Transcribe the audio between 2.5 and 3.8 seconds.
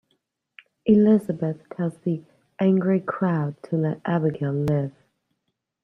angry crowd to